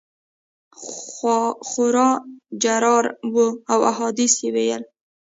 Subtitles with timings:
[1.71, 2.09] خورا
[2.63, 4.83] جرار وو او احادیث یې ویل.